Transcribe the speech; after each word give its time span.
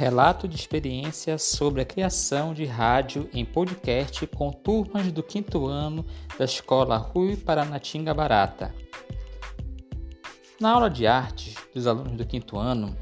Relato 0.00 0.48
de 0.48 0.56
experiência 0.56 1.36
sobre 1.36 1.82
a 1.82 1.84
criação 1.84 2.54
de 2.54 2.64
rádio 2.64 3.28
em 3.34 3.44
podcast 3.44 4.26
com 4.28 4.50
turmas 4.50 5.12
do 5.12 5.22
quinto 5.22 5.66
ano 5.66 6.06
da 6.38 6.46
Escola 6.46 6.96
Rui 6.96 7.36
Paranatinga 7.36 8.14
Barata. 8.14 8.74
Na 10.58 10.70
aula 10.70 10.88
de 10.88 11.06
artes 11.06 11.54
dos 11.74 11.86
alunos 11.86 12.16
do 12.16 12.26
quinto 12.26 12.58
ano 12.58 12.96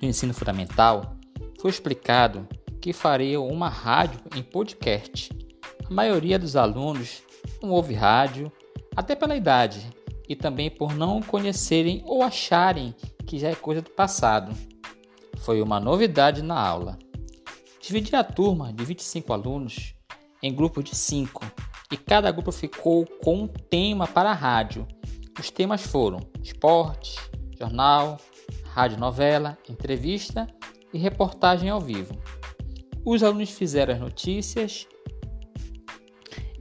do 0.00 0.06
ensino 0.06 0.34
fundamental, 0.34 1.16
foi 1.60 1.70
explicado 1.70 2.48
que 2.80 2.92
faria 2.92 3.40
uma 3.40 3.68
rádio 3.68 4.18
em 4.34 4.42
podcast. 4.42 5.30
A 5.88 5.94
maioria 5.94 6.36
dos 6.36 6.56
alunos 6.56 7.22
não 7.62 7.70
ouve 7.70 7.94
rádio, 7.94 8.50
até 8.96 9.14
pela 9.14 9.36
idade, 9.36 9.88
e 10.28 10.34
também 10.34 10.68
por 10.68 10.96
não 10.96 11.22
conhecerem 11.22 12.02
ou 12.04 12.24
acharem 12.24 12.92
que 13.24 13.38
já 13.38 13.50
é 13.50 13.54
coisa 13.54 13.82
do 13.82 13.90
passado 13.90 14.52
foi 15.38 15.62
uma 15.62 15.80
novidade 15.80 16.42
na 16.42 16.58
aula. 16.58 16.98
Dividi 17.80 18.14
a 18.14 18.24
turma 18.24 18.72
de 18.72 18.84
25 18.84 19.32
alunos 19.32 19.94
em 20.42 20.54
grupos 20.54 20.84
de 20.84 20.94
5 20.94 21.44
e 21.90 21.96
cada 21.96 22.30
grupo 22.30 22.52
ficou 22.52 23.06
com 23.22 23.42
um 23.42 23.46
tema 23.46 24.06
para 24.06 24.30
a 24.30 24.34
rádio. 24.34 24.86
Os 25.38 25.50
temas 25.50 25.86
foram 25.86 26.20
esporte, 26.42 27.16
jornal, 27.58 28.18
rádio 28.64 28.98
novela, 28.98 29.56
entrevista 29.68 30.46
e 30.92 30.98
reportagem 30.98 31.70
ao 31.70 31.80
vivo. 31.80 32.14
Os 33.04 33.22
alunos 33.22 33.50
fizeram 33.50 33.94
as 33.94 34.00
notícias 34.00 34.86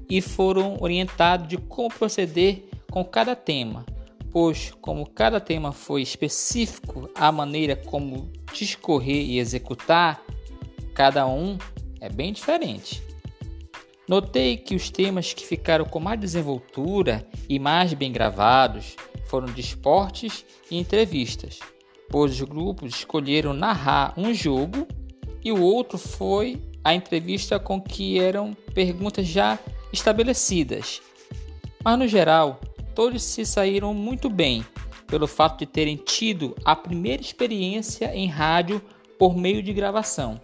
e 0.10 0.22
foram 0.22 0.78
orientados 0.80 1.48
de 1.48 1.58
como 1.58 1.90
proceder 1.90 2.70
com 2.90 3.04
cada 3.04 3.36
tema, 3.36 3.86
pois, 4.32 4.72
como 4.80 5.10
cada 5.10 5.42
tema 5.42 5.72
foi 5.72 6.02
específico, 6.02 7.10
a 7.16 7.32
maneira 7.32 7.76
como 7.76 8.32
discorrer 8.66 9.24
e 9.24 9.40
executar 9.40 10.24
cada 10.94 11.28
um 11.28 11.58
é 12.02 12.10
bem 12.10 12.34
diferente. 12.34 13.04
Notei 14.08 14.56
que 14.56 14.74
os 14.74 14.90
temas 14.90 15.34
que 15.34 15.46
ficaram 15.46 15.86
com 15.86 16.00
mais 16.00 16.20
desenvoltura 16.20 17.28
e 17.50 17.60
mais 17.60 17.94
bem 17.94 18.12
gravados 18.12 18.96
foram 19.28 19.48
de 19.48 19.60
esportes 19.60 20.46
e 20.72 20.78
entrevistas, 20.78 21.60
pois 22.10 22.32
os 22.32 22.42
grupos 22.42 22.96
escolheram 22.96 23.54
narrar 23.54 24.14
um 24.18 24.34
jogo 24.34 24.88
e 25.44 25.52
o 25.52 25.62
outro 25.62 25.98
foi 25.98 26.62
a 26.84 26.94
entrevista 26.94 27.60
com 27.60 27.82
que 27.82 28.18
eram 28.18 28.54
perguntas 28.74 29.28
já 29.28 29.60
estabelecidas. 29.92 31.02
Mas 31.84 32.00
no 32.00 32.08
geral, 32.08 32.62
todos 32.96 33.22
se 33.22 33.46
saíram 33.46 33.94
muito 33.94 34.30
bem 34.30 34.66
pelo 35.08 35.28
fato 35.28 35.60
de 35.60 35.66
terem 35.66 35.96
tido 35.96 36.56
a 36.64 36.76
primeira 36.76 37.22
experiência 37.22 38.14
em 38.14 38.28
rádio 38.28 38.82
por 39.18 39.36
meio 39.36 39.64
de 39.64 39.74
gravação. 39.74 40.40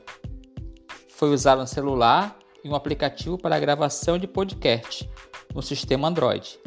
Foi 1.10 1.34
usado 1.34 1.62
um 1.62 1.68
celular 1.68 2.38
e 2.64 2.70
um 2.70 2.76
aplicativo 2.76 3.38
para 3.38 3.60
gravação 3.60 4.18
de 4.18 4.28
podcast 4.28 5.10
no 5.54 5.62
sistema 5.62 6.08
Android. 6.08 6.58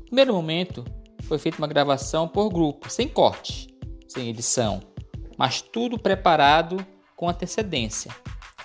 No 0.00 0.06
primeiro 0.06 0.34
momento, 0.34 0.84
foi 1.22 1.38
feita 1.38 1.58
uma 1.58 1.66
gravação 1.66 2.26
por 2.26 2.48
grupo, 2.48 2.90
sem 2.90 3.08
corte, 3.08 3.68
sem 4.08 4.28
edição, 4.28 4.80
mas 5.36 5.60
tudo 5.60 5.98
preparado 5.98 6.84
com 7.14 7.28
antecedência. 7.28 8.10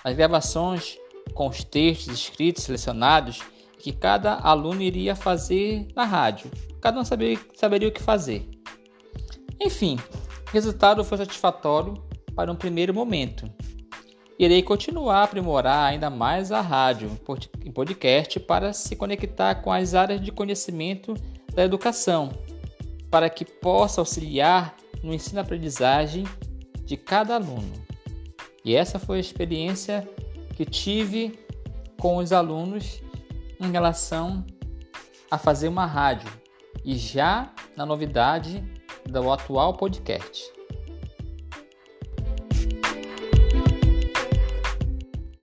As 0.02 0.16
gravações 0.16 0.98
com 1.34 1.48
os 1.48 1.64
textos 1.64 2.12
escritos 2.12 2.64
selecionados 2.64 3.40
que 3.78 3.92
cada 3.92 4.34
aluno 4.34 4.80
iria 4.80 5.16
fazer 5.16 5.88
na 5.94 6.04
rádio. 6.04 6.50
Cada 6.80 7.00
um 7.00 7.04
saberia, 7.04 7.38
saberia 7.54 7.88
o 7.88 7.92
que 7.92 8.02
fazer. 8.02 8.48
Enfim, 9.62 9.96
o 10.48 10.50
resultado 10.52 11.04
foi 11.04 11.18
satisfatório 11.18 11.94
para 12.34 12.50
um 12.50 12.56
primeiro 12.56 12.92
momento. 12.92 13.48
Irei 14.36 14.60
continuar 14.60 15.18
a 15.18 15.22
aprimorar 15.22 15.90
ainda 15.90 16.10
mais 16.10 16.50
a 16.50 16.60
rádio 16.60 17.10
em 17.64 17.70
podcast 17.70 18.40
para 18.40 18.72
se 18.72 18.96
conectar 18.96 19.54
com 19.56 19.70
as 19.70 19.94
áreas 19.94 20.20
de 20.20 20.32
conhecimento 20.32 21.14
da 21.54 21.62
educação, 21.62 22.30
para 23.08 23.30
que 23.30 23.44
possa 23.44 24.00
auxiliar 24.00 24.74
no 25.00 25.14
ensino-aprendizagem 25.14 26.24
de 26.84 26.96
cada 26.96 27.36
aluno. 27.36 27.72
E 28.64 28.74
essa 28.74 28.98
foi 28.98 29.18
a 29.18 29.20
experiência 29.20 30.08
que 30.56 30.64
tive 30.64 31.38
com 32.00 32.16
os 32.16 32.32
alunos 32.32 33.00
em 33.60 33.70
relação 33.70 34.44
a 35.30 35.38
fazer 35.38 35.68
uma 35.68 35.86
rádio 35.86 36.30
e 36.84 36.96
já 36.96 37.52
na 37.76 37.86
novidade 37.86 38.71
do 39.06 39.30
atual 39.30 39.76
podcast. 39.76 40.61